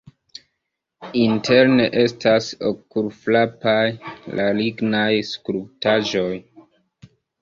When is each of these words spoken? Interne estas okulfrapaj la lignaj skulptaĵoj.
Interne 1.23 1.83
estas 2.03 2.47
okulfrapaj 2.69 3.77
la 4.41 4.49
lignaj 4.61 5.07
skulptaĵoj. 5.33 6.31